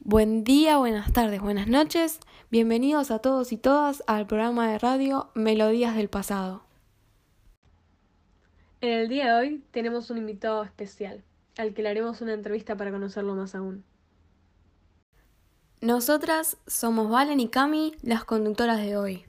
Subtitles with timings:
[0.00, 2.20] Buen día, buenas tardes, buenas noches.
[2.50, 6.62] Bienvenidos a todos y todas al programa de radio Melodías del Pasado.
[8.80, 11.22] En el día de hoy tenemos un invitado especial,
[11.56, 13.84] al que le haremos una entrevista para conocerlo más aún.
[15.80, 19.24] Nosotras somos Valen y Cami, las conductoras de hoy.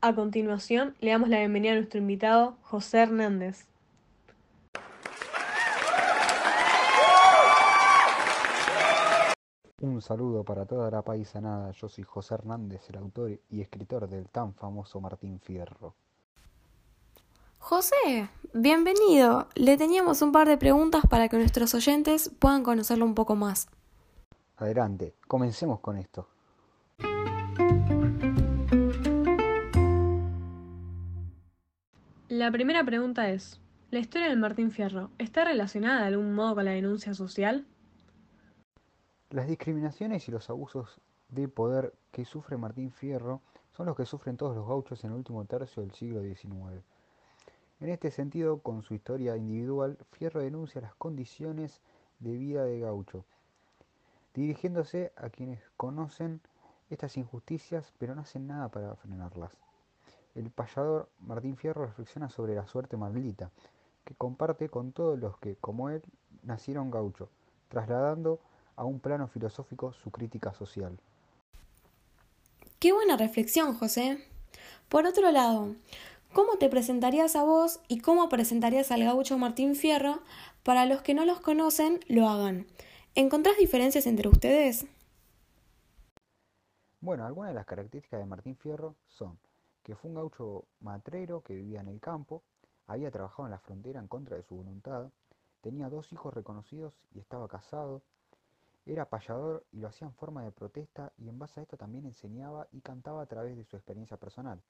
[0.00, 3.69] A continuación, le damos la bienvenida a nuestro invitado, José Hernández.
[10.00, 11.72] Un saludo para toda la paisanada.
[11.72, 15.94] Yo soy José Hernández, el autor y escritor del tan famoso Martín Fierro.
[17.58, 19.48] José, bienvenido.
[19.54, 23.68] Le teníamos un par de preguntas para que nuestros oyentes puedan conocerlo un poco más.
[24.56, 26.26] Adelante, comencemos con esto.
[32.30, 36.64] La primera pregunta es, ¿la historia del Martín Fierro está relacionada de algún modo con
[36.64, 37.66] la denuncia social?
[39.30, 43.40] Las discriminaciones y los abusos de poder que sufre Martín Fierro
[43.76, 46.82] son los que sufren todos los gauchos en el último tercio del siglo XIX.
[47.78, 51.80] En este sentido, con su historia individual, Fierro denuncia las condiciones
[52.18, 53.24] de vida de gaucho,
[54.34, 56.40] dirigiéndose a quienes conocen
[56.90, 59.52] estas injusticias pero no hacen nada para frenarlas.
[60.34, 63.52] El payador Martín Fierro reflexiona sobre la suerte maldita,
[64.04, 66.02] que comparte con todos los que, como él,
[66.42, 67.28] nacieron gaucho,
[67.68, 68.40] trasladando
[68.80, 70.98] a un plano filosófico su crítica social.
[72.78, 74.26] Qué buena reflexión, José.
[74.88, 75.74] Por otro lado,
[76.32, 80.20] ¿cómo te presentarías a vos y cómo presentarías al gaucho Martín Fierro
[80.62, 82.66] para los que no los conocen lo hagan?
[83.14, 84.86] ¿Encontrás diferencias entre ustedes?
[87.02, 89.38] Bueno, algunas de las características de Martín Fierro son
[89.82, 92.42] que fue un gaucho matrero que vivía en el campo,
[92.86, 95.10] había trabajado en la frontera en contra de su voluntad,
[95.60, 98.02] tenía dos hijos reconocidos y estaba casado,
[98.92, 102.06] era payador y lo hacía en forma de protesta y en base a esto también
[102.06, 104.60] enseñaba y cantaba a través de su experiencia personal.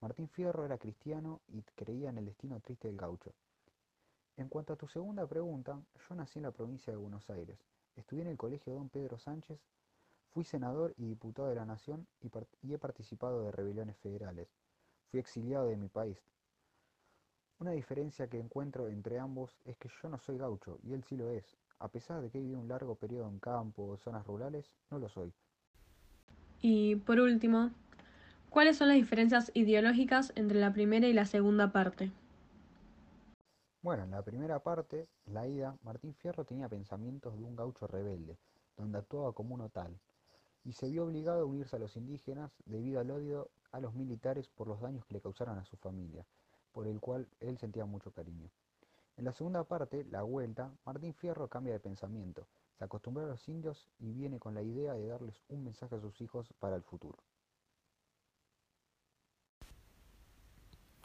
[0.00, 3.32] Martín Fierro era cristiano y creía en el destino triste del gaucho.
[4.36, 7.58] En cuanto a tu segunda pregunta, yo nací en la provincia de Buenos Aires.
[7.96, 9.58] Estudié en el colegio Don Pedro Sánchez,
[10.32, 12.30] fui senador y diputado de la Nación y,
[12.62, 14.48] y he participado de rebeliones federales.
[15.10, 16.18] Fui exiliado de mi país.
[17.58, 21.16] Una diferencia que encuentro entre ambos es que yo no soy gaucho y él sí
[21.16, 21.56] lo es.
[21.78, 24.98] A pesar de que he vivido un largo periodo en campo o zonas rurales, no
[24.98, 25.32] lo soy.
[26.60, 27.70] Y por último,
[28.50, 32.10] ¿cuáles son las diferencias ideológicas entre la primera y la segunda parte?
[33.80, 38.36] Bueno, en la primera parte, la ida, Martín Fierro tenía pensamientos de un gaucho rebelde,
[38.76, 39.98] donde actuaba como uno tal,
[40.64, 44.48] y se vio obligado a unirse a los indígenas debido al odio a los militares
[44.48, 46.26] por los daños que le causaron a su familia,
[46.76, 48.50] por el cual él sentía mucho cariño.
[49.16, 53.48] En la segunda parte, La Vuelta, Martín Fierro cambia de pensamiento, se acostumbra a los
[53.48, 56.82] indios y viene con la idea de darles un mensaje a sus hijos para el
[56.82, 57.16] futuro.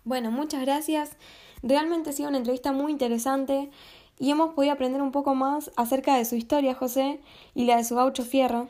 [0.03, 1.15] Bueno, muchas gracias.
[1.63, 3.71] Realmente ha sido una entrevista muy interesante
[4.19, 7.21] y hemos podido aprender un poco más acerca de su historia, José,
[7.55, 8.67] y la de su gaucho Fierro.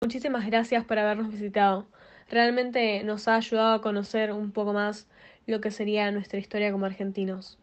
[0.00, 1.84] Muchísimas gracias por habernos visitado.
[2.30, 5.06] Realmente nos ha ayudado a conocer un poco más
[5.48, 7.58] lo que sería nuestra historia como argentinos.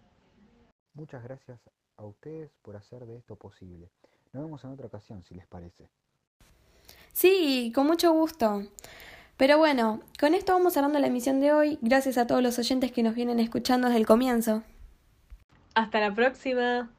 [0.94, 1.60] Muchas gracias
[1.98, 3.90] a ustedes por hacer de esto posible.
[4.34, 5.90] Nos vemos en otra ocasión, si les parece.
[7.14, 8.64] Sí, con mucho gusto.
[9.38, 11.78] Pero bueno, con esto vamos cerrando la emisión de hoy.
[11.82, 14.64] Gracias a todos los oyentes que nos vienen escuchando desde el comienzo.
[15.76, 16.90] Hasta la próxima.